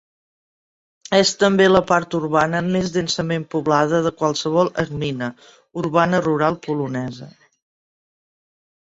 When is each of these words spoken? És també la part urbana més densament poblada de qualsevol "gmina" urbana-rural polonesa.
És 1.15 1.31
també 1.41 1.65
la 1.73 1.81
part 1.89 2.15
urbana 2.19 2.61
més 2.75 2.87
densament 2.95 3.45
poblada 3.55 3.99
de 4.07 4.11
qualsevol 4.21 4.71
"gmina" 4.87 5.27
urbana-rural 5.83 6.57
polonesa. 6.65 7.29